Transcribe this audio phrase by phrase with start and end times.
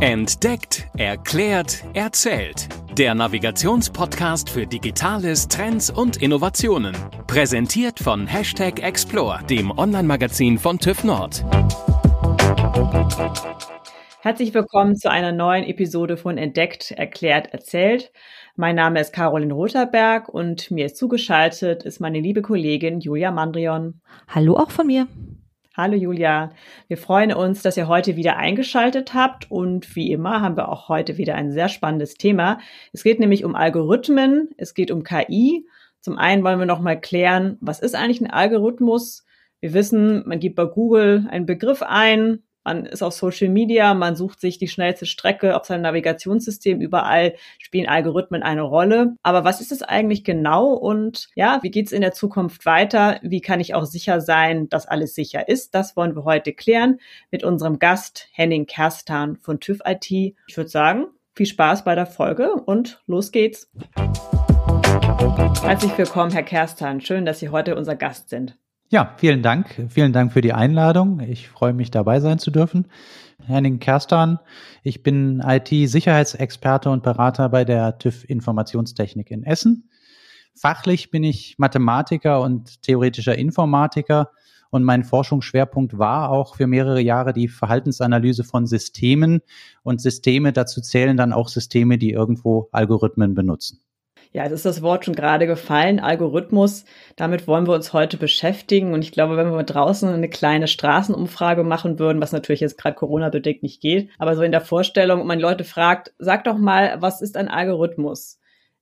[0.00, 2.68] Entdeckt, erklärt, erzählt.
[2.96, 6.94] Der Navigationspodcast für Digitales, Trends und Innovationen.
[7.26, 11.44] Präsentiert von Hashtag Explore, dem Online-Magazin von TÜV Nord.
[14.20, 18.12] Herzlich willkommen zu einer neuen Episode von Entdeckt, erklärt, erzählt.
[18.54, 24.00] Mein Name ist Caroline Rotherberg und mir ist zugeschaltet ist meine liebe Kollegin Julia Mandrion.
[24.28, 25.08] Hallo auch von mir.
[25.80, 26.50] Hallo Julia,
[26.88, 30.88] wir freuen uns, dass ihr heute wieder eingeschaltet habt und wie immer haben wir auch
[30.88, 32.58] heute wieder ein sehr spannendes Thema.
[32.92, 35.68] Es geht nämlich um Algorithmen, es geht um KI.
[36.00, 39.24] Zum einen wollen wir noch mal klären, was ist eigentlich ein Algorithmus?
[39.60, 44.14] Wir wissen, man gibt bei Google einen Begriff ein, man ist auf Social Media, man
[44.14, 46.82] sucht sich die schnellste Strecke auf seinem Navigationssystem.
[46.82, 49.16] Überall spielen Algorithmen eine Rolle.
[49.22, 53.20] Aber was ist es eigentlich genau und ja, wie geht es in der Zukunft weiter?
[53.22, 55.74] Wie kann ich auch sicher sein, dass alles sicher ist?
[55.74, 56.98] Das wollen wir heute klären
[57.30, 60.10] mit unserem Gast Henning Kerstan von TÜV IT.
[60.10, 63.70] Ich würde sagen, viel Spaß bei der Folge und los geht's.
[65.62, 67.00] Herzlich willkommen, Herr Kerstan.
[67.00, 68.58] Schön, dass Sie heute unser Gast sind.
[68.90, 69.86] Ja, vielen Dank.
[69.90, 71.20] Vielen Dank für die Einladung.
[71.20, 72.86] Ich freue mich dabei sein zu dürfen.
[73.46, 74.38] Henning Kerstan,
[74.82, 79.90] ich bin IT-Sicherheitsexperte und Berater bei der TÜV Informationstechnik in Essen.
[80.54, 84.30] Fachlich bin ich Mathematiker und theoretischer Informatiker
[84.70, 89.40] und mein Forschungsschwerpunkt war auch für mehrere Jahre die Verhaltensanalyse von Systemen
[89.82, 93.80] und Systeme, dazu zählen dann auch Systeme, die irgendwo Algorithmen benutzen.
[94.32, 96.84] Ja, es ist das Wort schon gerade gefallen, Algorithmus.
[97.16, 98.92] Damit wollen wir uns heute beschäftigen.
[98.92, 102.94] Und ich glaube, wenn wir draußen eine kleine Straßenumfrage machen würden, was natürlich jetzt gerade
[102.96, 107.22] Corona-bedingt nicht geht, aber so in der Vorstellung, man Leute fragt, sag doch mal, was
[107.22, 108.38] ist ein Algorithmus?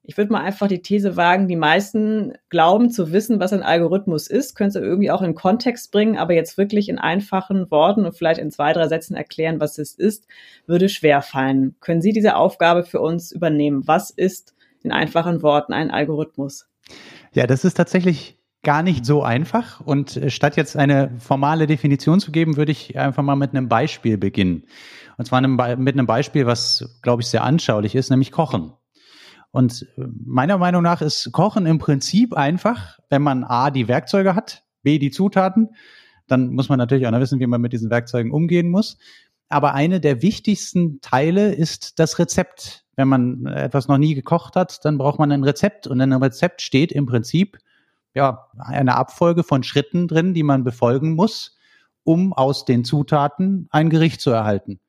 [0.08, 4.28] Ich würde mal einfach die These wagen, die meisten glauben zu wissen, was ein Algorithmus
[4.28, 8.16] ist, können sie irgendwie auch in Kontext bringen, aber jetzt wirklich in einfachen Worten und
[8.16, 10.28] vielleicht in zwei, drei Sätzen erklären, was es ist,
[10.66, 11.74] würde schwer fallen.
[11.80, 13.82] Können Sie diese Aufgabe für uns übernehmen?
[13.86, 16.68] Was ist in einfachen Worten ein Algorithmus?
[17.32, 19.80] Ja, das ist tatsächlich gar nicht so einfach.
[19.80, 23.68] Und äh, statt jetzt eine formale Definition zu geben, würde ich einfach mal mit einem
[23.68, 24.64] Beispiel beginnen.
[25.18, 28.72] Und zwar mit einem Beispiel, was, glaube ich, sehr anschaulich ist, nämlich Kochen.
[29.52, 34.34] Und äh, meiner Meinung nach ist Kochen im Prinzip einfach, wenn man A, die Werkzeuge
[34.34, 35.70] hat, B, die Zutaten,
[36.26, 38.98] dann muss man natürlich auch noch wissen, wie man mit diesen Werkzeugen umgehen muss.
[39.48, 42.84] Aber eine der wichtigsten Teile ist das Rezept.
[42.96, 45.86] Wenn man etwas noch nie gekocht hat, dann braucht man ein Rezept.
[45.86, 47.58] Und in einem Rezept steht im Prinzip
[48.14, 51.56] ja eine Abfolge von Schritten drin, die man befolgen muss,
[52.04, 54.80] um aus den Zutaten ein Gericht zu erhalten.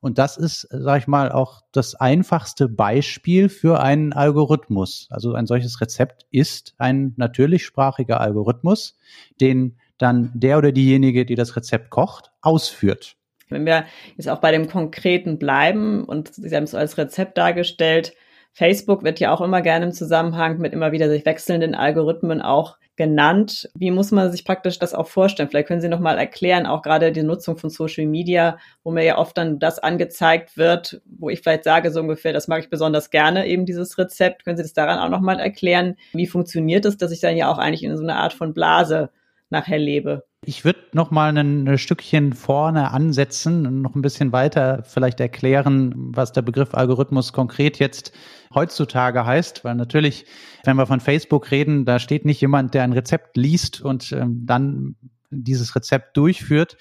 [0.00, 5.08] Und das ist, sag ich mal, auch das einfachste Beispiel für einen Algorithmus.
[5.10, 8.96] Also ein solches Rezept ist ein natürlichsprachiger Algorithmus,
[9.40, 13.15] den dann der oder diejenige, die das Rezept kocht, ausführt.
[13.48, 13.84] Wenn wir
[14.16, 18.14] jetzt auch bei dem Konkreten bleiben und Sie haben es als Rezept dargestellt,
[18.52, 22.78] Facebook wird ja auch immer gerne im Zusammenhang mit immer wieder sich wechselnden Algorithmen auch
[22.96, 23.68] genannt.
[23.74, 25.48] Wie muss man sich praktisch das auch vorstellen?
[25.48, 29.04] Vielleicht können Sie noch mal erklären, auch gerade die Nutzung von Social Media, wo mir
[29.04, 32.70] ja oft dann das angezeigt wird, wo ich vielleicht sage so ungefähr, das mag ich
[32.70, 34.44] besonders gerne, eben dieses Rezept.
[34.44, 35.96] Können Sie das daran auch noch mal erklären?
[36.14, 39.10] Wie funktioniert es, dass ich dann ja auch eigentlich in so einer Art von Blase
[39.50, 40.25] nachher lebe?
[40.48, 45.92] Ich würde noch mal ein Stückchen vorne ansetzen und noch ein bisschen weiter vielleicht erklären,
[46.14, 48.12] was der Begriff Algorithmus konkret jetzt
[48.54, 50.24] heutzutage heißt, weil natürlich,
[50.62, 54.46] wenn wir von Facebook reden, da steht nicht jemand, der ein Rezept liest und ähm,
[54.46, 54.94] dann
[55.30, 56.76] dieses Rezept durchführt,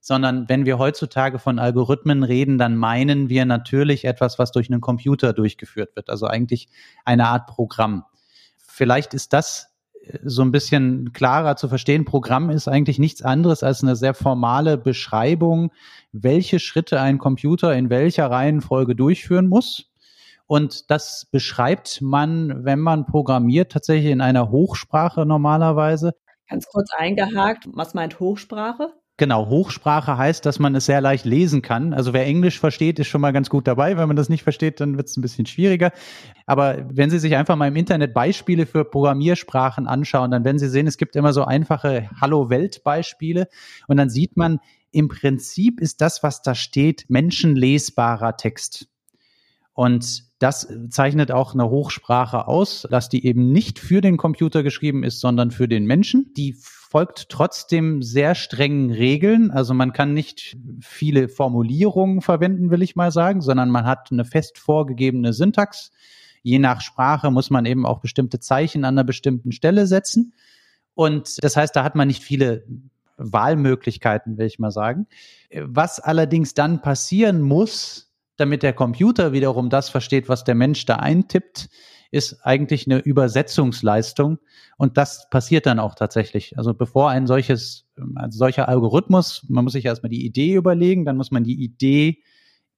[0.00, 4.80] sondern wenn wir heutzutage von Algorithmen reden, dann meinen wir natürlich etwas, was durch einen
[4.80, 6.68] Computer durchgeführt wird, also eigentlich
[7.04, 8.04] eine Art Programm.
[8.56, 9.69] Vielleicht ist das
[10.24, 12.04] so ein bisschen klarer zu verstehen.
[12.04, 15.72] Programm ist eigentlich nichts anderes als eine sehr formale Beschreibung,
[16.12, 19.90] welche Schritte ein Computer in welcher Reihenfolge durchführen muss.
[20.46, 26.14] Und das beschreibt man, wenn man programmiert, tatsächlich in einer Hochsprache normalerweise.
[26.48, 28.92] Ganz kurz eingehakt, was meint Hochsprache?
[29.20, 31.92] Genau, Hochsprache heißt, dass man es sehr leicht lesen kann.
[31.92, 33.98] Also wer Englisch versteht, ist schon mal ganz gut dabei.
[33.98, 35.92] Wenn man das nicht versteht, dann wird es ein bisschen schwieriger.
[36.46, 40.70] Aber wenn Sie sich einfach mal im Internet Beispiele für Programmiersprachen anschauen, dann werden Sie
[40.70, 43.48] sehen, es gibt immer so einfache Hallo-Welt-Beispiele.
[43.88, 44.58] Und dann sieht man,
[44.90, 48.88] im Prinzip ist das, was da steht, menschenlesbarer Text.
[49.74, 55.04] Und das zeichnet auch eine Hochsprache aus, dass die eben nicht für den Computer geschrieben
[55.04, 56.32] ist, sondern für den Menschen.
[56.38, 56.56] Die
[56.90, 59.52] folgt trotzdem sehr strengen Regeln.
[59.52, 64.24] Also man kann nicht viele Formulierungen verwenden, will ich mal sagen, sondern man hat eine
[64.24, 65.92] fest vorgegebene Syntax.
[66.42, 70.34] Je nach Sprache muss man eben auch bestimmte Zeichen an einer bestimmten Stelle setzen.
[70.94, 72.64] Und das heißt, da hat man nicht viele
[73.18, 75.06] Wahlmöglichkeiten, will ich mal sagen.
[75.54, 80.96] Was allerdings dann passieren muss, damit der Computer wiederum das versteht, was der Mensch da
[80.96, 81.68] eintippt,
[82.10, 84.38] ist eigentlich eine Übersetzungsleistung.
[84.76, 86.58] Und das passiert dann auch tatsächlich.
[86.58, 87.86] Also bevor ein solches,
[88.16, 92.18] ein solcher Algorithmus, man muss sich erstmal die Idee überlegen, dann muss man die Idee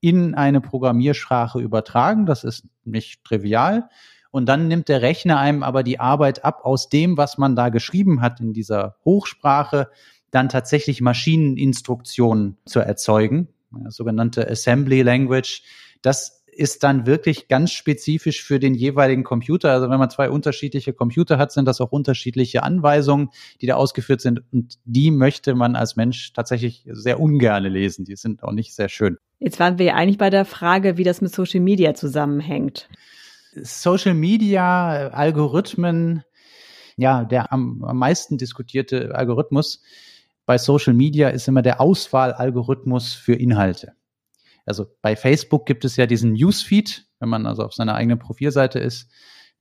[0.01, 2.27] in eine Programmiersprache übertragen.
[2.27, 3.89] Das ist nicht trivial.
[4.31, 7.69] Und dann nimmt der Rechner einem aber die Arbeit ab, aus dem, was man da
[7.69, 9.89] geschrieben hat in dieser Hochsprache,
[10.31, 13.49] dann tatsächlich Maschineninstruktionen zu erzeugen,
[13.89, 15.63] sogenannte Assembly Language.
[16.01, 19.73] Das ist dann wirklich ganz spezifisch für den jeweiligen Computer.
[19.73, 24.21] Also wenn man zwei unterschiedliche Computer hat, sind das auch unterschiedliche Anweisungen, die da ausgeführt
[24.21, 24.43] sind.
[24.53, 28.05] Und die möchte man als Mensch tatsächlich sehr ungerne lesen.
[28.05, 29.19] Die sind auch nicht sehr schön.
[29.39, 32.89] Jetzt waren wir ja eigentlich bei der Frage, wie das mit Social Media zusammenhängt.
[33.55, 36.23] Social Media, Algorithmen,
[36.97, 39.83] ja, der am, am meisten diskutierte Algorithmus
[40.47, 43.93] bei Social Media ist immer der Auswahlalgorithmus für Inhalte.
[44.65, 48.79] Also bei Facebook gibt es ja diesen Newsfeed, wenn man also auf seiner eigenen Profilseite
[48.79, 49.11] ist,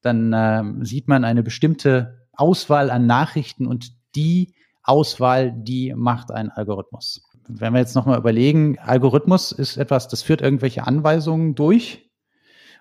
[0.01, 6.49] dann äh, sieht man eine bestimmte Auswahl an Nachrichten und die Auswahl, die macht ein
[6.49, 7.23] Algorithmus.
[7.47, 12.09] Wenn wir jetzt nochmal überlegen, Algorithmus ist etwas, das führt irgendwelche Anweisungen durch.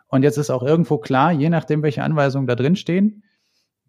[0.08, 3.22] Und jetzt ist auch irgendwo klar, je nachdem, welche Anweisungen da drin stehen,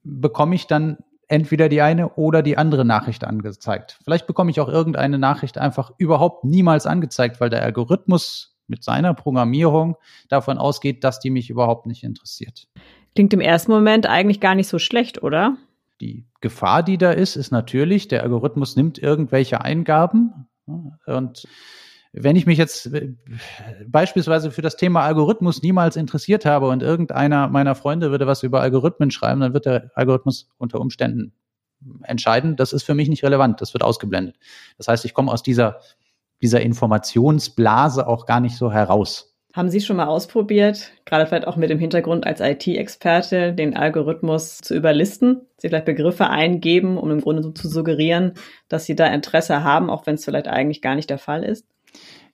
[0.04, 0.98] bekomme ich dann
[1.32, 3.98] entweder die eine oder die andere Nachricht angezeigt.
[4.04, 9.14] Vielleicht bekomme ich auch irgendeine Nachricht einfach überhaupt niemals angezeigt, weil der Algorithmus mit seiner
[9.14, 9.96] Programmierung
[10.28, 12.68] davon ausgeht, dass die mich überhaupt nicht interessiert.
[13.16, 15.56] Klingt im ersten Moment eigentlich gar nicht so schlecht, oder?
[16.02, 20.48] Die Gefahr, die da ist, ist natürlich, der Algorithmus nimmt irgendwelche Eingaben
[21.06, 21.48] und
[22.14, 23.14] wenn ich mich jetzt äh,
[23.88, 28.62] beispielsweise für das Thema Algorithmus niemals interessiert habe und irgendeiner meiner Freunde würde was über
[28.62, 31.34] Algorithmen schreiben, dann wird der Algorithmus unter Umständen
[32.04, 34.36] entscheiden, das ist für mich nicht relevant, das wird ausgeblendet.
[34.78, 35.80] Das heißt, ich komme aus dieser,
[36.42, 39.28] dieser Informationsblase auch gar nicht so heraus.
[39.54, 44.60] Haben Sie schon mal ausprobiert, gerade vielleicht auch mit dem Hintergrund als IT-Experte, den Algorithmus
[44.60, 45.42] zu überlisten?
[45.58, 48.34] Sie vielleicht Begriffe eingeben, um im Grunde so zu suggerieren,
[48.70, 51.66] dass Sie da Interesse haben, auch wenn es vielleicht eigentlich gar nicht der Fall ist?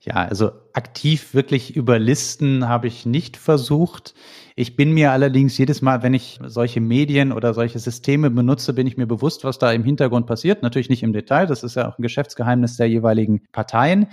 [0.08, 4.14] Ja, also aktiv wirklich überlisten habe ich nicht versucht.
[4.56, 8.88] Ich bin mir allerdings jedes Mal, wenn ich solche Medien oder solche Systeme benutze, bin
[8.88, 10.64] ich mir bewusst, was da im Hintergrund passiert.
[10.64, 14.08] Natürlich nicht im Detail, das ist ja auch ein Geschäftsgeheimnis der jeweiligen Parteien.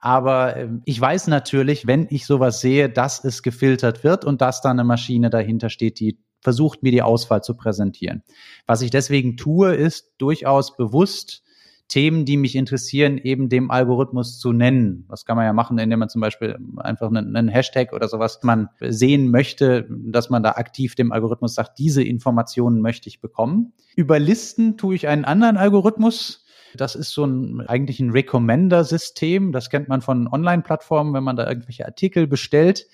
[0.00, 4.62] Aber ähm, ich weiß natürlich, wenn ich sowas sehe, dass es gefiltert wird und dass
[4.62, 8.24] da eine Maschine dahinter steht, die versucht, mir die Auswahl zu präsentieren.
[8.66, 11.44] Was ich deswegen tue, ist durchaus bewusst
[11.88, 15.06] Themen, die mich interessieren, eben dem Algorithmus zu nennen.
[15.08, 18.40] Das kann man ja machen, indem man zum Beispiel einfach einen, einen Hashtag oder sowas
[18.42, 23.72] man sehen möchte, dass man da aktiv dem Algorithmus sagt, diese Informationen möchte ich bekommen.
[23.94, 26.44] Über Listen tue ich einen anderen Algorithmus.
[26.74, 29.52] Das ist so ein eigentlich ein Recommender-System.
[29.52, 32.86] Das kennt man von Online-Plattformen, wenn man da irgendwelche Artikel bestellt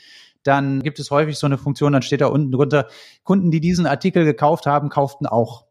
[0.42, 2.88] dann gibt es häufig so eine Funktion, dann steht da unten drunter,
[3.24, 5.66] Kunden, die diesen Artikel gekauft haben, kauften auch.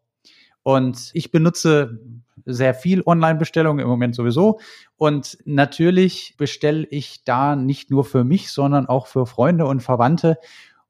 [0.63, 1.99] Und ich benutze
[2.45, 4.59] sehr viel Online-Bestellungen im Moment sowieso.
[4.97, 10.37] Und natürlich bestelle ich da nicht nur für mich, sondern auch für Freunde und Verwandte.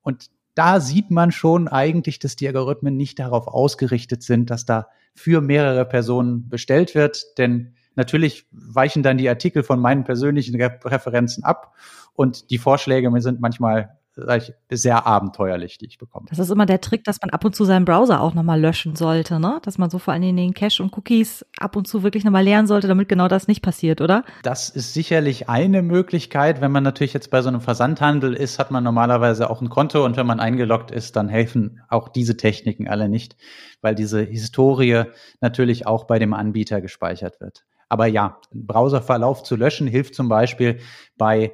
[0.01, 4.88] Und da sieht man schon eigentlich, dass die Algorithmen nicht darauf ausgerichtet sind, dass da
[5.13, 7.38] für mehrere Personen bestellt wird.
[7.38, 11.74] Denn natürlich weichen dann die Artikel von meinen persönlichen Referenzen ab
[12.13, 16.25] und die Vorschläge sind manchmal ich, sehr abenteuerlich, die ich bekomme.
[16.30, 18.96] Das ist immer der Trick, dass man ab und zu seinen Browser auch nochmal löschen
[18.96, 19.60] sollte, ne?
[19.63, 22.44] Dass man so vor allen Dingen den Cache und Cookies ab und zu wirklich nochmal
[22.44, 24.24] leeren sollte, damit genau das nicht passiert, oder?
[24.44, 26.62] Das ist sicherlich eine Möglichkeit.
[26.62, 30.03] Wenn man natürlich jetzt bei so einem Versandhandel ist, hat man normalerweise auch ein Konto
[30.03, 33.38] und wenn man eingeloggt ist, dann helfen auch diese Techniken alle nicht,
[33.82, 35.03] weil diese Historie
[35.39, 37.63] natürlich auch bei dem Anbieter gespeichert wird.
[37.88, 40.80] Aber ja, Browserverlauf zu löschen hilft zum Beispiel
[41.18, 41.53] bei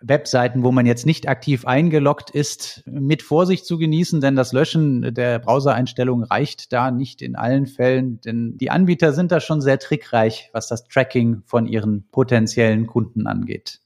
[0.00, 5.14] Webseiten, wo man jetzt nicht aktiv eingeloggt ist, mit Vorsicht zu genießen, denn das Löschen
[5.14, 9.78] der Browsereinstellungen reicht da nicht in allen Fällen, denn die Anbieter sind da schon sehr
[9.78, 13.80] trickreich, was das Tracking von ihren potenziellen Kunden angeht.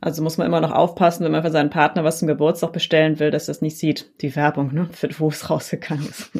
[0.00, 3.18] Also muss man immer noch aufpassen, wenn man für seinen Partner was zum Geburtstag bestellen
[3.18, 6.30] will, dass das nicht sieht, die Werbung, ne, für wo es rausgegangen ist.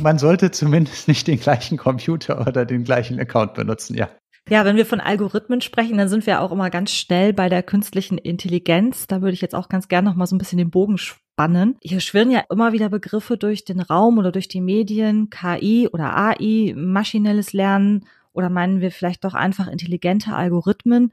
[0.00, 4.08] man sollte zumindest nicht den gleichen Computer oder den gleichen Account benutzen, ja.
[4.48, 7.64] Ja, wenn wir von Algorithmen sprechen, dann sind wir auch immer ganz schnell bei der
[7.64, 9.08] künstlichen Intelligenz.
[9.08, 11.76] Da würde ich jetzt auch ganz gerne noch mal so ein bisschen den Bogen spannen.
[11.82, 16.16] Hier schwirren ja immer wieder Begriffe durch den Raum oder durch die Medien, KI oder
[16.16, 21.12] AI, maschinelles Lernen oder meinen wir vielleicht doch einfach intelligente Algorithmen.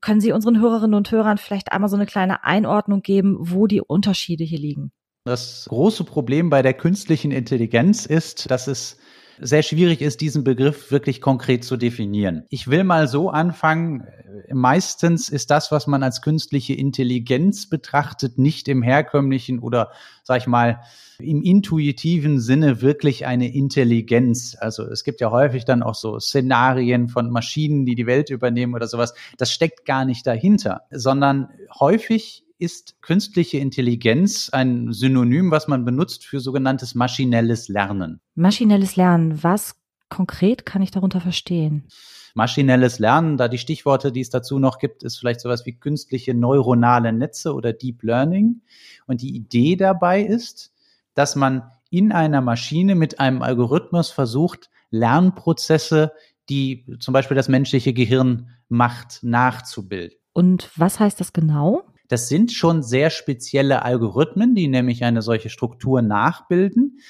[0.00, 3.82] Können Sie unseren Hörerinnen und Hörern vielleicht einmal so eine kleine Einordnung geben, wo die
[3.82, 4.92] Unterschiede hier liegen?
[5.24, 8.96] Das große Problem bei der künstlichen Intelligenz ist, dass es
[9.40, 12.44] sehr schwierig ist, diesen Begriff wirklich konkret zu definieren.
[12.48, 14.06] Ich will mal so anfangen.
[14.52, 19.90] Meistens ist das, was man als künstliche Intelligenz betrachtet, nicht im herkömmlichen oder,
[20.22, 20.80] sag ich mal,
[21.18, 24.56] im intuitiven Sinne wirklich eine Intelligenz.
[24.58, 28.74] Also es gibt ja häufig dann auch so Szenarien von Maschinen, die die Welt übernehmen
[28.74, 29.14] oder sowas.
[29.38, 36.24] Das steckt gar nicht dahinter, sondern häufig ist künstliche Intelligenz ein Synonym, was man benutzt
[36.24, 38.20] für sogenanntes maschinelles Lernen.
[38.34, 39.76] Maschinelles Lernen, was
[40.08, 41.88] konkret kann ich darunter verstehen?
[42.34, 46.34] Maschinelles Lernen, da die Stichworte, die es dazu noch gibt, ist vielleicht sowas wie künstliche
[46.34, 48.60] neuronale Netze oder Deep Learning.
[49.06, 50.72] Und die Idee dabei ist,
[51.14, 56.12] dass man in einer Maschine mit einem Algorithmus versucht, Lernprozesse,
[56.48, 60.18] die zum Beispiel das menschliche Gehirn macht, nachzubilden.
[60.32, 61.84] Und was heißt das genau?
[62.08, 67.00] Das sind schon sehr spezielle Algorithmen, die nämlich eine solche Struktur nachbilden.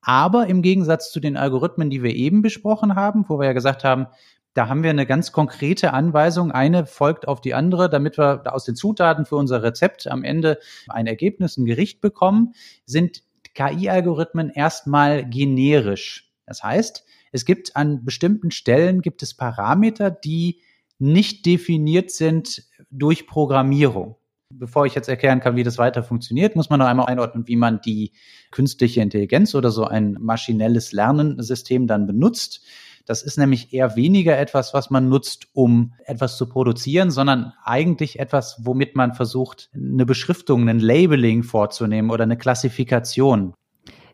[0.00, 3.84] Aber im Gegensatz zu den Algorithmen, die wir eben besprochen haben, wo wir ja gesagt
[3.84, 4.06] haben,
[4.54, 6.50] da haben wir eine ganz konkrete Anweisung.
[6.50, 10.58] Eine folgt auf die andere, damit wir aus den Zutaten für unser Rezept am Ende
[10.88, 12.54] ein Ergebnis, ein Gericht bekommen,
[12.86, 13.22] sind
[13.54, 16.32] KI-Algorithmen erstmal generisch.
[16.46, 20.62] Das heißt, es gibt an bestimmten Stellen gibt es Parameter, die
[20.98, 24.16] nicht definiert sind durch Programmierung.
[24.54, 27.56] Bevor ich jetzt erklären kann, wie das weiter funktioniert, muss man noch einmal einordnen, wie
[27.56, 28.12] man die
[28.52, 32.64] künstliche Intelligenz oder so ein maschinelles Lernensystem dann benutzt.
[33.06, 38.18] Das ist nämlich eher weniger etwas, was man nutzt, um etwas zu produzieren, sondern eigentlich
[38.18, 43.54] etwas, womit man versucht, eine Beschriftung, ein Labeling vorzunehmen oder eine Klassifikation.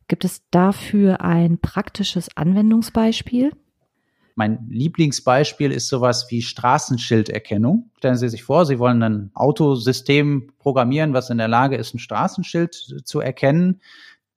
[0.09, 3.53] Gibt es dafür ein praktisches Anwendungsbeispiel?
[4.35, 7.91] Mein Lieblingsbeispiel ist sowas wie Straßenschilderkennung.
[7.99, 11.99] Stellen Sie sich vor, Sie wollen ein Autosystem programmieren, was in der Lage ist, ein
[11.99, 13.81] Straßenschild zu erkennen.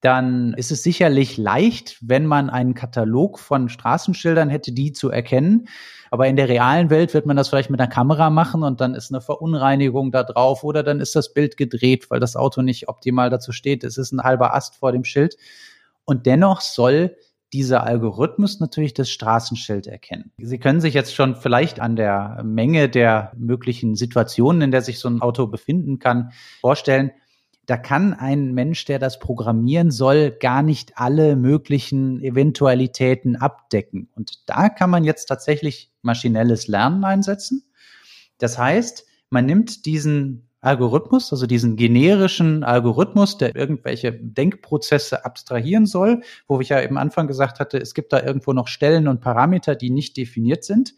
[0.02, 5.68] Dann ist es sicherlich leicht, wenn man einen Katalog von Straßenschildern hätte, die zu erkennen.
[6.12, 8.94] Aber in der realen Welt wird man das vielleicht mit einer Kamera machen und dann
[8.94, 12.88] ist eine Verunreinigung da drauf oder dann ist das Bild gedreht, weil das Auto nicht
[12.88, 13.84] optimal dazu steht.
[13.84, 15.38] Es ist ein halber Ast vor dem Schild.
[16.04, 17.18] Und dennoch soll
[17.54, 20.32] dieser Algorithmus natürlich das Straßenschild erkennen.
[20.38, 25.00] Sie können sich jetzt schon vielleicht an der Menge der möglichen Situationen, in der sich
[25.00, 27.12] so ein Auto befinden kann, vorstellen.
[27.66, 34.10] Da kann ein Mensch, der das programmieren soll, gar nicht alle möglichen Eventualitäten abdecken.
[34.16, 37.64] Und da kann man jetzt tatsächlich maschinelles Lernen einsetzen.
[38.38, 46.22] Das heißt, man nimmt diesen Algorithmus, also diesen generischen Algorithmus, der irgendwelche Denkprozesse abstrahieren soll,
[46.48, 49.76] wo ich ja eben Anfang gesagt hatte, es gibt da irgendwo noch Stellen und Parameter,
[49.76, 50.96] die nicht definiert sind.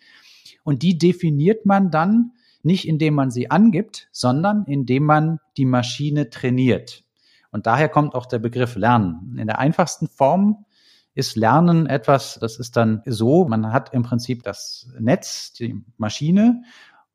[0.63, 2.31] Und die definiert man dann
[2.63, 7.03] nicht, indem man sie angibt, sondern indem man die Maschine trainiert.
[7.51, 9.37] Und daher kommt auch der Begriff Lernen.
[9.37, 10.65] In der einfachsten Form
[11.13, 16.63] ist Lernen etwas, das ist dann so, man hat im Prinzip das Netz, die Maschine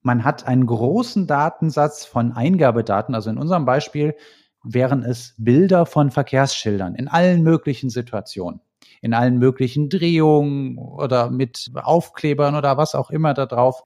[0.03, 3.15] man hat einen großen Datensatz von Eingabedaten.
[3.15, 4.15] Also in unserem Beispiel
[4.65, 8.61] wären es Bilder von Verkehrsschildern in allen möglichen Situationen,
[9.01, 13.83] in allen möglichen Drehungen oder mit Aufklebern oder was auch immer da drauf.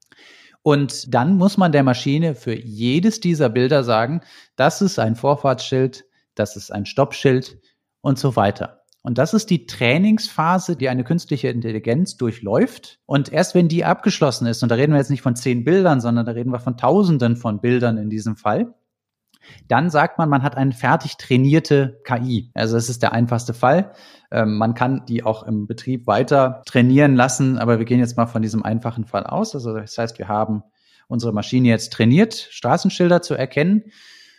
[0.62, 4.22] Und dann muss man der Maschine für jedes dieser Bilder sagen,
[4.56, 6.04] das ist ein Vorfahrtsschild,
[6.34, 7.60] das ist ein Stoppschild
[8.00, 8.75] und so weiter.
[9.06, 12.98] Und das ist die Trainingsphase, die eine künstliche Intelligenz durchläuft.
[13.06, 16.00] Und erst wenn die abgeschlossen ist, und da reden wir jetzt nicht von zehn Bildern,
[16.00, 18.74] sondern da reden wir von Tausenden von Bildern in diesem Fall,
[19.68, 22.50] dann sagt man, man hat eine fertig trainierte KI.
[22.52, 23.92] Also das ist der einfachste Fall.
[24.32, 28.26] Ähm, man kann die auch im Betrieb weiter trainieren lassen, aber wir gehen jetzt mal
[28.26, 29.54] von diesem einfachen Fall aus.
[29.54, 30.64] Also das heißt, wir haben
[31.06, 33.84] unsere Maschine jetzt trainiert, Straßenschilder zu erkennen.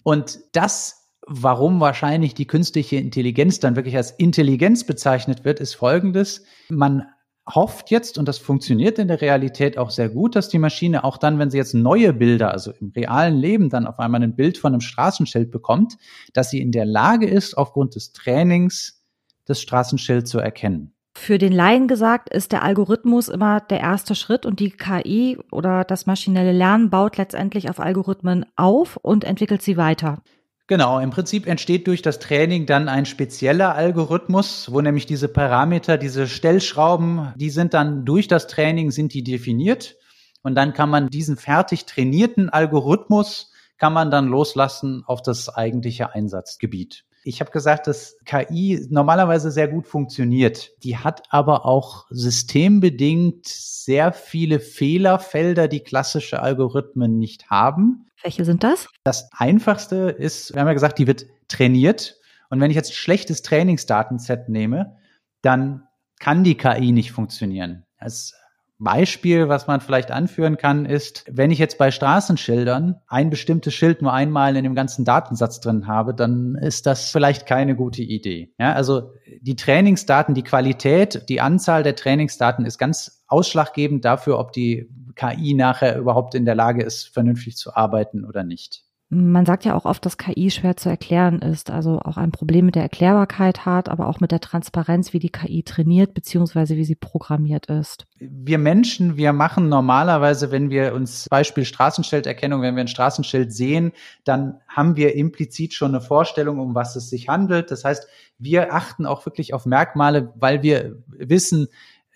[0.03, 0.96] Und das
[1.29, 6.45] Warum wahrscheinlich die künstliche Intelligenz dann wirklich als Intelligenz bezeichnet wird, ist folgendes.
[6.69, 7.03] Man
[7.45, 11.17] hofft jetzt, und das funktioniert in der Realität auch sehr gut, dass die Maschine auch
[11.17, 14.57] dann, wenn sie jetzt neue Bilder, also im realen Leben dann auf einmal ein Bild
[14.57, 15.97] von einem Straßenschild bekommt,
[16.33, 19.03] dass sie in der Lage ist, aufgrund des Trainings
[19.45, 20.93] das Straßenschild zu erkennen.
[21.17, 25.83] Für den Laien gesagt ist der Algorithmus immer der erste Schritt und die KI oder
[25.83, 30.21] das maschinelle Lernen baut letztendlich auf Algorithmen auf und entwickelt sie weiter.
[30.67, 35.97] Genau, im Prinzip entsteht durch das Training dann ein spezieller Algorithmus, wo nämlich diese Parameter,
[35.97, 39.95] diese Stellschrauben, die sind dann durch das Training sind die definiert
[40.43, 46.13] und dann kann man diesen fertig trainierten Algorithmus kann man dann loslassen auf das eigentliche
[46.13, 47.05] Einsatzgebiet.
[47.23, 50.71] Ich habe gesagt, dass KI normalerweise sehr gut funktioniert.
[50.83, 58.06] Die hat aber auch systembedingt sehr viele Fehlerfelder, die klassische Algorithmen nicht haben.
[58.23, 58.87] Welche sind das?
[59.03, 62.17] Das einfachste ist, wir haben ja gesagt, die wird trainiert.
[62.49, 64.97] Und wenn ich jetzt ein schlechtes Trainingsdatenset nehme,
[65.41, 65.83] dann
[66.19, 67.83] kann die KI nicht funktionieren.
[67.97, 68.33] Als
[68.79, 74.03] Beispiel, was man vielleicht anführen kann, ist, wenn ich jetzt bei Straßenschildern ein bestimmtes Schild
[74.03, 78.53] nur einmal in dem ganzen Datensatz drin habe, dann ist das vielleicht keine gute Idee.
[78.59, 84.51] Ja, also die Trainingsdaten, die Qualität, die Anzahl der Trainingsdaten ist ganz ausschlaggebend dafür, ob
[84.51, 88.87] die KI nachher überhaupt in der Lage ist, vernünftig zu arbeiten oder nicht.
[89.09, 92.65] Man sagt ja auch oft, dass KI schwer zu erklären ist, also auch ein Problem
[92.65, 96.83] mit der Erklärbarkeit hat, aber auch mit der Transparenz, wie die KI trainiert beziehungsweise wie
[96.83, 98.05] sie programmiert ist.
[98.19, 103.93] Wir Menschen, wir machen normalerweise, wenn wir uns Beispiel Straßenschilderkennung, wenn wir ein Straßenschild sehen,
[104.25, 107.71] dann haben wir implizit schon eine Vorstellung, um was es sich handelt.
[107.71, 108.09] Das heißt,
[108.39, 111.69] wir achten auch wirklich auf Merkmale, weil wir wissen,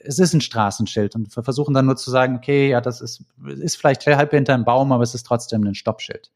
[0.03, 3.23] es ist ein Straßenschild und wir versuchen dann nur zu sagen, okay, ja, das ist,
[3.59, 6.31] ist vielleicht halb hinter einem Baum, aber es ist trotzdem ein Stoppschild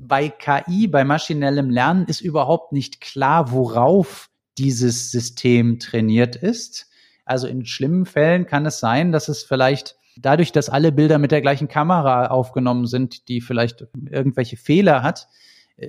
[0.00, 6.88] bei KI, bei maschinellem Lernen ist überhaupt nicht klar, worauf dieses System trainiert ist.
[7.24, 11.30] Also in schlimmen Fällen kann es sein, dass es vielleicht dadurch, dass alle Bilder mit
[11.30, 15.28] der gleichen Kamera aufgenommen sind, die vielleicht irgendwelche Fehler hat,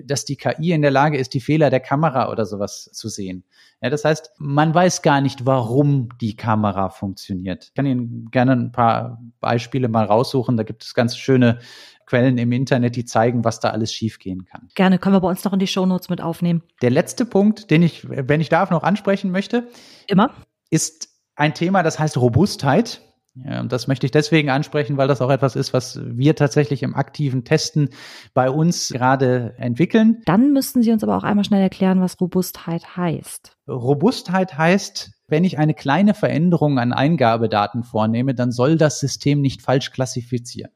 [0.05, 3.43] dass die KI in der Lage ist, die Fehler der Kamera oder sowas zu sehen.
[3.81, 7.65] Ja, das heißt, man weiß gar nicht, warum die Kamera funktioniert.
[7.65, 10.55] Ich kann Ihnen gerne ein paar Beispiele mal raussuchen.
[10.55, 11.59] Da gibt es ganz schöne
[12.05, 14.69] Quellen im Internet, die zeigen, was da alles schiefgehen kann.
[14.75, 16.61] Gerne, können wir bei uns noch in die Shownotes mit aufnehmen.
[16.81, 19.67] Der letzte Punkt, den ich, wenn ich darf, noch ansprechen möchte,
[20.07, 20.31] immer,
[20.69, 23.01] ist ein Thema, das heißt Robustheit.
[23.35, 26.83] Ja, und das möchte ich deswegen ansprechen, weil das auch etwas ist, was wir tatsächlich
[26.83, 27.89] im aktiven Testen
[28.33, 30.21] bei uns gerade entwickeln.
[30.25, 33.57] Dann müssten Sie uns aber auch einmal schnell erklären, was Robustheit heißt.
[33.69, 39.61] Robustheit heißt, wenn ich eine kleine Veränderung an Eingabedaten vornehme, dann soll das System nicht
[39.61, 40.71] falsch klassifizieren.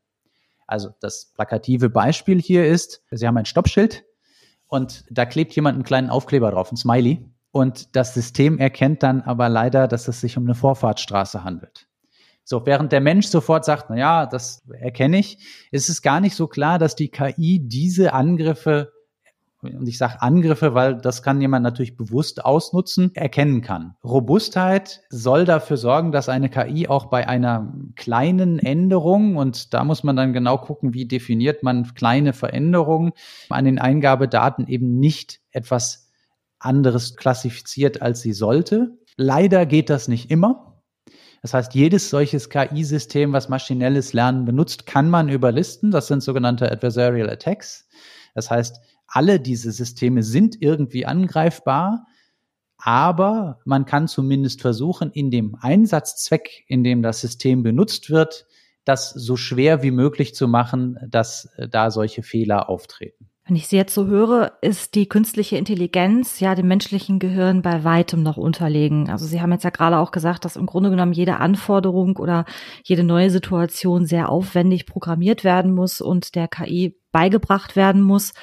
[0.66, 4.06] Also das plakative Beispiel hier ist, Sie haben ein Stoppschild
[4.68, 7.30] und da klebt jemand einen kleinen Aufkleber drauf, ein Smiley.
[7.52, 11.88] Und das System erkennt dann aber leider, dass es sich um eine Vorfahrtsstraße handelt.
[12.48, 15.40] So, während der Mensch sofort sagt, na ja, das erkenne ich,
[15.72, 18.94] ist es gar nicht so klar, dass die KI diese Angriffe
[19.74, 23.96] und ich sage Angriffe, weil das kann jemand natürlich bewusst ausnutzen, erkennen kann.
[24.04, 30.04] Robustheit soll dafür sorgen, dass eine KI auch bei einer kleinen Änderung, und da muss
[30.04, 33.14] man dann genau gucken, wie definiert man kleine Veränderungen,
[33.50, 36.12] an den Eingabedaten eben nicht etwas
[36.60, 38.98] anderes klassifiziert, als sie sollte.
[39.18, 40.75] Leider geht das nicht immer.
[41.46, 45.92] Das heißt, jedes solches KI-System, was maschinelles Lernen benutzt, kann man überlisten.
[45.92, 47.88] Das sind sogenannte Adversarial Attacks.
[48.34, 52.08] Das heißt, alle diese Systeme sind irgendwie angreifbar,
[52.80, 58.48] aber man kann zumindest versuchen, in dem Einsatzzweck, in dem das System benutzt wird,
[58.84, 63.30] das so schwer wie möglich zu machen, dass äh, da solche Fehler auftreten.
[63.48, 67.84] Wenn ich Sie jetzt so höre, ist die künstliche Intelligenz ja dem menschlichen Gehirn bei
[67.84, 69.08] weitem noch unterlegen.
[69.12, 72.46] Also Sie haben jetzt ja gerade auch gesagt, dass im Grunde genommen jede Anforderung oder
[72.84, 78.34] jede neue Situation sehr aufwendig programmiert werden muss und der KI beigebracht werden muss.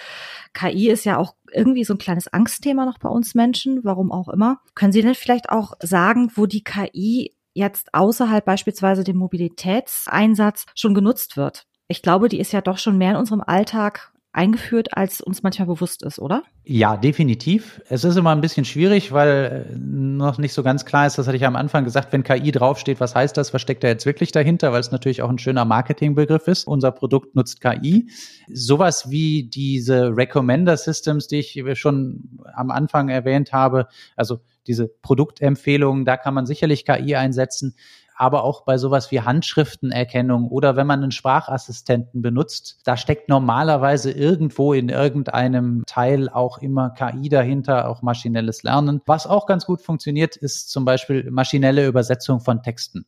[0.55, 4.29] KI ist ja auch irgendwie so ein kleines Angstthema noch bei uns Menschen, warum auch
[4.29, 4.61] immer.
[4.77, 10.95] Können Sie denn vielleicht auch sagen, wo die KI jetzt außerhalb beispielsweise dem Mobilitätseinsatz schon
[10.95, 11.67] genutzt wird?
[11.89, 15.67] Ich glaube, die ist ja doch schon mehr in unserem Alltag eingeführt, als uns manchmal
[15.67, 16.43] bewusst ist, oder?
[16.65, 17.83] Ja, definitiv.
[17.89, 21.27] Es ist immer ein bisschen schwierig, weil äh, noch nicht so ganz klar ist, das
[21.27, 24.07] hatte ich am Anfang gesagt, wenn KI draufsteht, was heißt das, was steckt da jetzt
[24.07, 26.67] wirklich dahinter, weil es natürlich auch ein schöner Marketingbegriff ist.
[26.67, 28.09] Unser Produkt nutzt KI.
[28.51, 36.05] Sowas wie diese Recommender Systems, die ich schon am Anfang erwähnt habe, also diese Produktempfehlungen,
[36.05, 37.75] da kann man sicherlich KI einsetzen
[38.23, 44.13] aber auch bei sowas wie Handschriftenerkennung oder wenn man einen Sprachassistenten benutzt, da steckt normalerweise
[44.13, 49.01] irgendwo in irgendeinem Teil auch immer KI dahinter, auch maschinelles Lernen.
[49.07, 53.07] Was auch ganz gut funktioniert, ist zum Beispiel maschinelle Übersetzung von Texten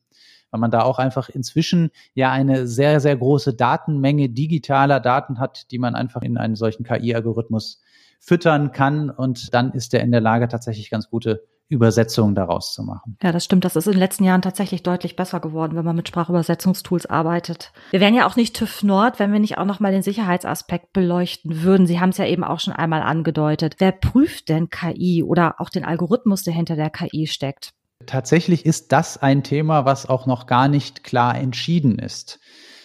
[0.51, 5.73] weil man da auch einfach inzwischen ja eine sehr, sehr große Datenmenge digitaler Daten hat,
[5.73, 7.83] die man einfach in einen solchen KI-Algorithmus
[8.21, 12.83] füttern kann und dann ist er in der Lage, tatsächlich ganz gute Übersetzungen daraus zu
[12.83, 13.17] machen.
[13.23, 13.65] Ja, das stimmt.
[13.65, 17.73] Das ist in den letzten Jahren tatsächlich deutlich besser geworden, wenn man mit Sprachübersetzungstools arbeitet.
[17.91, 21.63] Wir wären ja auch nicht TÜV Nord, wenn wir nicht auch nochmal den Sicherheitsaspekt beleuchten
[21.63, 21.87] würden.
[21.87, 23.77] Sie haben es ja eben auch schon einmal angedeutet.
[23.79, 27.73] Wer prüft denn KI oder auch den Algorithmus, der hinter der KI steckt?
[28.07, 32.41] Tatsächlich ist das ein Thema, was auch noch gar nicht klar entschieden ist.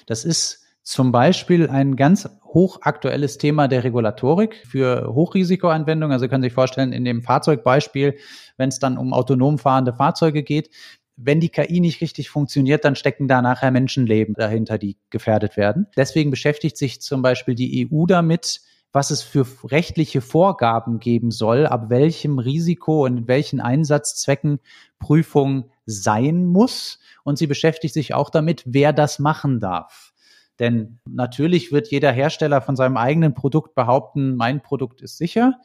[0.06, 6.12] Das ist zum Beispiel ein ganz hochaktuelles Thema der Regulatorik für Hochrisikoanwendungen.
[6.12, 8.18] Also können Sie sich vorstellen, in dem Fahrzeugbeispiel,
[8.58, 10.72] wenn es dann um autonom fahrende Fahrzeuge geht,
[11.16, 15.86] wenn die KI nicht richtig funktioniert, dann stecken da nachher Menschenleben dahinter, die gefährdet werden.
[15.96, 21.68] Deswegen beschäftigt sich zum Beispiel die EU damit, was es für rechtliche Vorgaben geben soll,
[21.68, 24.60] ab welchem Risiko und welchen Einsatzzwecken
[24.98, 26.98] Prüfung sein muss.
[27.24, 30.14] Und sie beschäftigt sich auch damit, wer das machen darf.
[30.60, 35.56] Denn natürlich wird jeder Hersteller von seinem eigenen Produkt behaupten, mein Produkt ist sicher.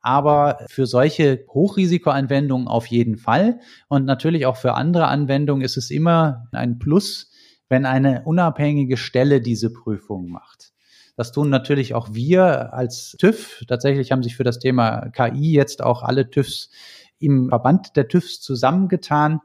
[0.00, 3.58] Aber für solche Hochrisikoanwendungen auf jeden Fall.
[3.88, 7.32] Und natürlich auch für andere Anwendungen ist es immer ein Plus,
[7.68, 10.72] wenn eine unabhängige Stelle diese Prüfung macht.
[11.16, 13.64] Das tun natürlich auch wir als TÜV.
[13.66, 16.70] Tatsächlich haben sich für das Thema KI jetzt auch alle TÜVs
[17.18, 19.40] im Verband der TÜVs zusammengetan,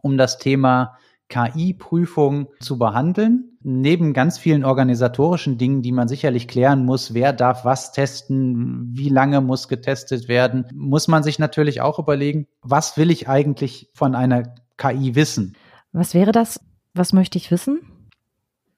[0.00, 0.96] um das Thema
[1.28, 3.58] KI-Prüfung zu behandeln.
[3.62, 9.08] Neben ganz vielen organisatorischen Dingen, die man sicherlich klären muss, wer darf was testen, wie
[9.08, 14.14] lange muss getestet werden, muss man sich natürlich auch überlegen, was will ich eigentlich von
[14.14, 15.56] einer KI wissen?
[15.92, 16.60] Was wäre das?
[16.94, 17.80] Was möchte ich wissen?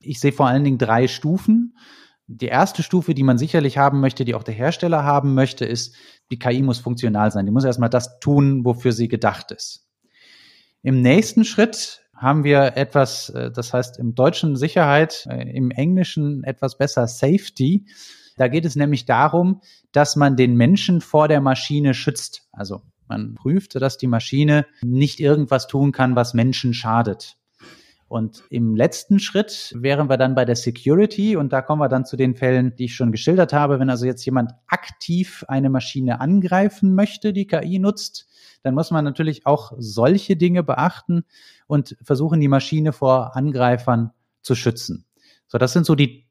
[0.00, 1.76] Ich sehe vor allen Dingen drei Stufen.
[2.26, 5.94] Die erste Stufe, die man sicherlich haben möchte, die auch der Hersteller haben möchte, ist,
[6.30, 7.44] die KI muss funktional sein.
[7.44, 9.88] Die muss erstmal das tun, wofür sie gedacht ist.
[10.82, 16.44] Im nächsten Schritt haben wir etwas, äh, das heißt im Deutschen Sicherheit, äh, im Englischen
[16.44, 17.86] etwas besser Safety.
[18.36, 22.42] Da geht es nämlich darum, dass man den Menschen vor der Maschine schützt.
[22.52, 27.36] Also man prüft, dass die Maschine nicht irgendwas tun kann, was Menschen schadet.
[28.06, 32.04] Und im letzten Schritt wären wir dann bei der Security und da kommen wir dann
[32.04, 33.78] zu den Fällen, die ich schon geschildert habe.
[33.78, 38.26] Wenn also jetzt jemand aktiv eine Maschine angreifen möchte, die KI nutzt,
[38.62, 41.24] dann muss man natürlich auch solche Dinge beachten
[41.66, 45.06] und versuchen, die Maschine vor Angreifern zu schützen.
[45.46, 46.26] So, das sind so die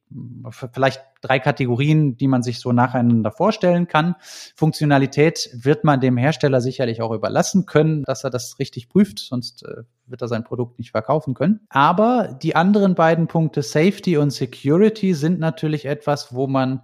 [0.50, 4.16] vielleicht drei Kategorien, die man sich so nacheinander vorstellen kann.
[4.56, 9.64] Funktionalität wird man dem Hersteller sicherlich auch überlassen können, dass er das richtig prüft, sonst
[9.66, 11.62] äh, wird er sein Produkt nicht verkaufen können.
[11.70, 16.82] Aber die anderen beiden Punkte Safety und Security sind natürlich etwas, wo man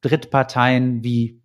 [0.00, 1.40] Drittparteien wie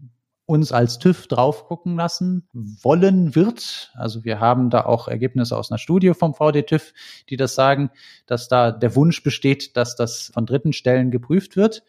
[0.50, 3.92] uns als TÜV drauf gucken lassen wollen wird.
[3.94, 6.92] Also wir haben da auch Ergebnisse aus einer Studie vom VD-TÜV,
[7.30, 7.92] die das sagen,
[8.26, 11.84] dass da der Wunsch besteht, dass das von dritten Stellen geprüft wird.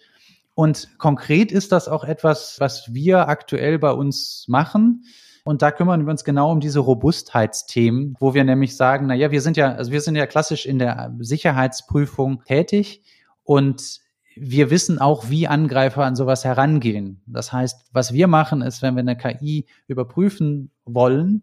[0.55, 5.05] Und konkret ist das auch etwas, was wir aktuell bei uns machen.
[5.42, 9.31] Und da kümmern wir uns genau um diese Robustheitsthemen, wo wir nämlich sagen, na ja,
[9.31, 13.03] wir sind ja, also wir sind ja klassisch in der Sicherheitsprüfung tätig
[13.42, 14.01] und
[14.42, 17.22] wir wissen auch, wie Angreifer an sowas herangehen.
[17.26, 21.42] Das heißt, was wir machen, ist, wenn wir eine KI überprüfen wollen,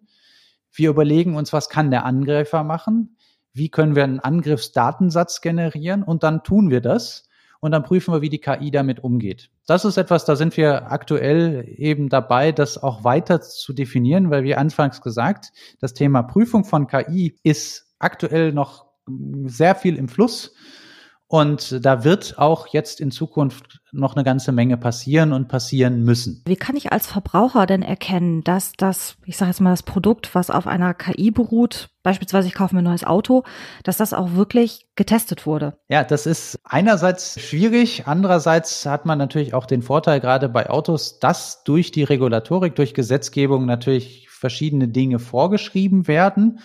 [0.71, 3.17] wir überlegen uns, was kann der Angreifer machen?
[3.53, 6.01] Wie können wir einen Angriffsdatensatz generieren?
[6.01, 7.27] Und dann tun wir das.
[7.59, 9.49] Und dann prüfen wir, wie die KI damit umgeht.
[9.65, 14.43] Das ist etwas, da sind wir aktuell eben dabei, das auch weiter zu definieren, weil
[14.43, 18.85] wie anfangs gesagt, das Thema Prüfung von KI ist aktuell noch
[19.45, 20.53] sehr viel im Fluss.
[21.29, 26.41] Und da wird auch jetzt in Zukunft noch eine ganze Menge passieren und passieren müssen.
[26.45, 30.35] Wie kann ich als Verbraucher denn erkennen, dass das, ich sage jetzt mal, das Produkt,
[30.35, 33.43] was auf einer KI beruht, beispielsweise ich kaufe mir ein neues Auto,
[33.83, 35.77] dass das auch wirklich getestet wurde?
[35.89, 41.19] Ja, das ist einerseits schwierig, andererseits hat man natürlich auch den Vorteil gerade bei Autos,
[41.19, 46.59] dass durch die Regulatorik, durch Gesetzgebung natürlich verschiedene Dinge vorgeschrieben werden.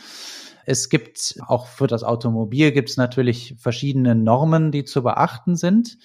[0.66, 5.98] Es gibt auch für das Automobil gibt es natürlich verschiedene Normen, die zu beachten sind.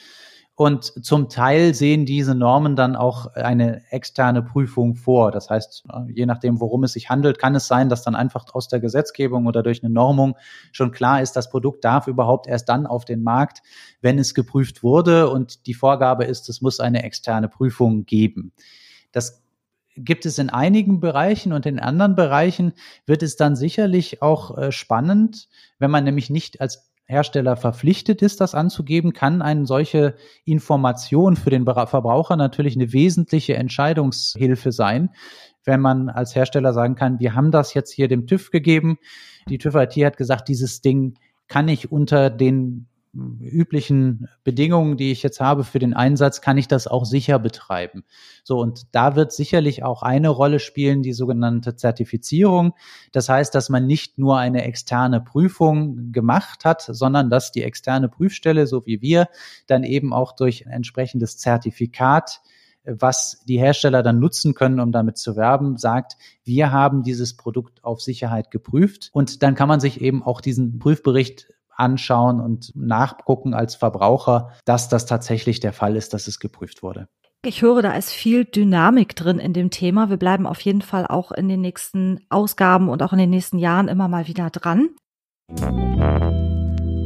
[0.60, 5.30] Und zum Teil sehen diese Normen dann auch eine externe Prüfung vor.
[5.30, 8.68] Das heißt, je nachdem, worum es sich handelt, kann es sein, dass dann einfach aus
[8.68, 10.36] der Gesetzgebung oder durch eine Normung
[10.72, 13.62] schon klar ist, das Produkt darf überhaupt erst dann auf den Markt,
[14.02, 15.30] wenn es geprüft wurde.
[15.30, 18.52] Und die Vorgabe ist, es muss eine externe Prüfung geben.
[19.12, 19.44] Das
[19.98, 22.74] gibt es in einigen Bereichen und in anderen Bereichen
[23.06, 28.42] wird es dann sicherlich auch äh, spannend, wenn man nämlich nicht als Hersteller verpflichtet ist,
[28.42, 35.12] das anzugeben, kann eine solche Information für den Verbraucher natürlich eine wesentliche Entscheidungshilfe sein,
[35.64, 38.98] wenn man als Hersteller sagen kann, wir haben das jetzt hier dem TÜV gegeben.
[39.50, 42.87] Die TÜV IT hat gesagt, dieses Ding kann ich unter den
[43.48, 48.04] üblichen Bedingungen, die ich jetzt habe für den Einsatz, kann ich das auch sicher betreiben.
[48.44, 52.74] So, und da wird sicherlich auch eine Rolle spielen, die sogenannte Zertifizierung.
[53.12, 58.10] Das heißt, dass man nicht nur eine externe Prüfung gemacht hat, sondern dass die externe
[58.10, 59.28] Prüfstelle, so wie wir,
[59.66, 62.42] dann eben auch durch ein entsprechendes Zertifikat
[62.88, 67.84] was die Hersteller dann nutzen können, um damit zu werben, sagt, wir haben dieses Produkt
[67.84, 69.10] auf Sicherheit geprüft.
[69.12, 74.90] Und dann kann man sich eben auch diesen Prüfbericht anschauen und nachgucken als Verbraucher, dass
[74.90, 77.08] das tatsächlich der Fall ist, dass es geprüft wurde.
[77.46, 80.10] Ich höre, da ist viel Dynamik drin in dem Thema.
[80.10, 83.60] Wir bleiben auf jeden Fall auch in den nächsten Ausgaben und auch in den nächsten
[83.60, 84.90] Jahren immer mal wieder dran.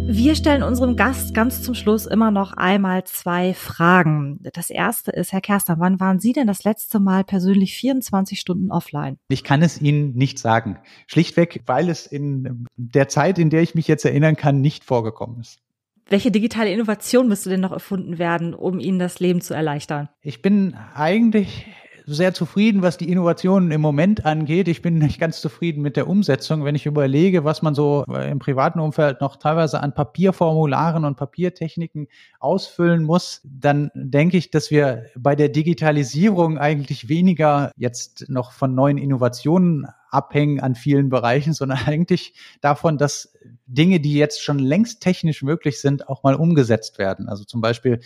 [0.04, 4.40] Wir stellen unserem Gast ganz zum Schluss immer noch einmal zwei Fragen.
[4.54, 8.72] Das erste ist, Herr Kerster, wann waren Sie denn das letzte Mal persönlich 24 Stunden
[8.72, 9.18] offline?
[9.30, 10.80] Ich kann es Ihnen nicht sagen.
[11.08, 15.40] Schlichtweg, weil es in der Zeit, in der ich mich jetzt erinnern kann, nicht vorgekommen
[15.40, 15.60] ist.
[16.08, 20.10] Welche digitale Innovation müsste denn noch erfunden werden, um Ihnen das Leben zu erleichtern?
[20.22, 21.68] Ich bin eigentlich
[22.14, 24.68] sehr zufrieden, was die Innovationen im Moment angeht.
[24.68, 26.64] Ich bin nicht ganz zufrieden mit der Umsetzung.
[26.64, 32.08] Wenn ich überlege, was man so im privaten Umfeld noch teilweise an Papierformularen und Papiertechniken
[32.40, 38.76] ausfüllen muss, dann denke ich, dass wir bei der Digitalisierung eigentlich weniger jetzt noch von
[38.76, 43.34] neuen Innovationen abhängen an vielen Bereichen, sondern eigentlich davon, dass
[43.66, 47.30] Dinge, die jetzt schon längst technisch möglich sind, auch mal umgesetzt werden.
[47.30, 48.02] Also zum Beispiel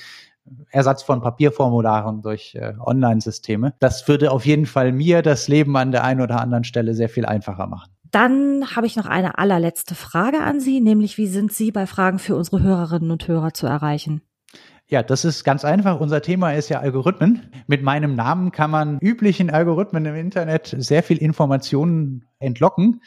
[0.69, 3.73] Ersatz von Papierformularen durch äh, Online-Systeme.
[3.79, 7.10] Das würde auf jeden Fall mir das Leben an der einen oder anderen Stelle sehr
[7.10, 7.91] viel einfacher machen.
[8.12, 12.19] Dann habe ich noch eine allerletzte Frage an Sie, nämlich wie sind Sie bei Fragen
[12.19, 14.21] für unsere Hörerinnen und Hörer zu erreichen?
[14.88, 15.99] Ja, das ist ganz einfach.
[15.99, 17.41] Unser Thema ist ja Algorithmen.
[17.65, 23.01] Mit meinem Namen kann man üblichen Algorithmen im Internet sehr viel Informationen entlocken.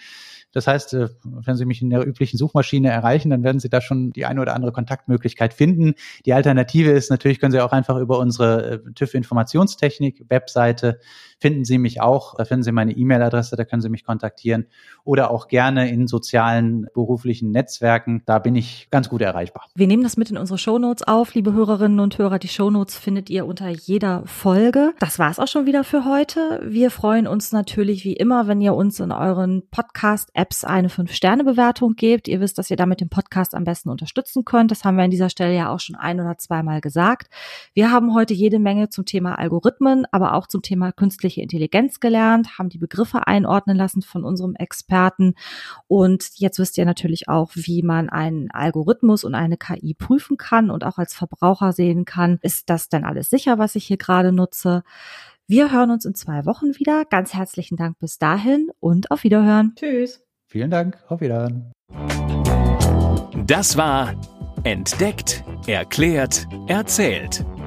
[0.52, 3.80] Das heißt, äh, wenn Sie mich in der üblichen Suchmaschine erreichen, dann werden Sie da
[3.80, 5.94] schon die eine oder andere Kontaktmöglichkeit finden.
[6.24, 11.00] Die Alternative ist natürlich, können Sie auch einfach über unsere äh, TÜV Informationstechnik Webseite
[11.38, 12.34] finden Sie mich auch.
[12.34, 14.66] Da finden Sie meine E-Mail-Adresse, da können Sie mich kontaktieren
[15.04, 18.22] oder auch gerne in sozialen beruflichen Netzwerken.
[18.26, 19.66] Da bin ich ganz gut erreichbar.
[19.74, 22.38] Wir nehmen das mit in unsere Shownotes auf, liebe Hörerinnen und Hörer.
[22.38, 24.92] Die Shownotes findet ihr unter jeder Folge.
[24.98, 26.60] Das war es auch schon wieder für heute.
[26.64, 32.28] Wir freuen uns natürlich wie immer, wenn ihr uns in euren Podcast-Apps eine 5-Sterne-Bewertung gebt.
[32.28, 34.70] Ihr wisst, dass ihr damit den Podcast am besten unterstützen könnt.
[34.70, 37.28] Das haben wir an dieser Stelle ja auch schon ein oder zweimal gesagt.
[37.74, 42.00] Wir haben heute jede Menge zum Thema Algorithmen, aber auch zum Thema künstliche künstliche Intelligenz
[42.00, 45.34] gelernt, haben die Begriffe einordnen lassen von unserem Experten.
[45.86, 50.70] Und jetzt wisst ihr natürlich auch, wie man einen Algorithmus und eine KI prüfen kann
[50.70, 54.32] und auch als Verbraucher sehen kann, ist das denn alles sicher, was ich hier gerade
[54.32, 54.82] nutze?
[55.46, 57.04] Wir hören uns in zwei Wochen wieder.
[57.04, 59.74] Ganz herzlichen Dank bis dahin und auf Wiederhören.
[59.76, 60.22] Tschüss.
[60.46, 60.98] Vielen Dank.
[61.08, 61.72] Auf Wiederhören.
[63.46, 64.14] Das war
[64.64, 67.44] Entdeckt, Erklärt, Erzählt